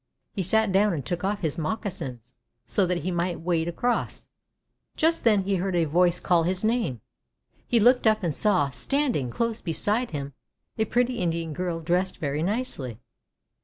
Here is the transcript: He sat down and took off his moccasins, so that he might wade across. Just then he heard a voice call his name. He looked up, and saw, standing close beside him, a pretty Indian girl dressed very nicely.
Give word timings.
He 0.33 0.41
sat 0.41 0.71
down 0.71 0.93
and 0.93 1.05
took 1.05 1.23
off 1.23 1.41
his 1.41 1.59
moccasins, 1.59 2.33
so 2.65 2.87
that 2.87 3.03
he 3.03 3.11
might 3.11 3.41
wade 3.41 3.67
across. 3.67 4.25
Just 4.95 5.23
then 5.23 5.43
he 5.43 5.57
heard 5.57 5.75
a 5.75 5.85
voice 5.85 6.19
call 6.19 6.41
his 6.41 6.63
name. 6.63 7.01
He 7.67 7.79
looked 7.79 8.07
up, 8.07 8.23
and 8.23 8.33
saw, 8.33 8.71
standing 8.71 9.29
close 9.29 9.61
beside 9.61 10.09
him, 10.09 10.33
a 10.75 10.85
pretty 10.85 11.19
Indian 11.19 11.53
girl 11.53 11.81
dressed 11.81 12.17
very 12.17 12.41
nicely. 12.41 12.99